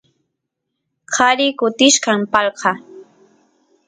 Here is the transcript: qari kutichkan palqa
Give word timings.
qari 1.13 1.47
kutichkan 1.59 2.19
palqa 2.31 2.71